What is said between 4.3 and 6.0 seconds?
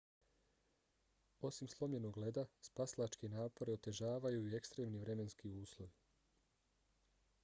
i ekstremni vremenski uslovi